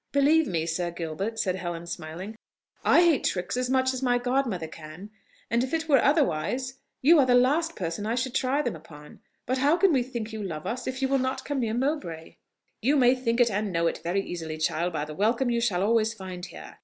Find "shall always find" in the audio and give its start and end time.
15.61-16.47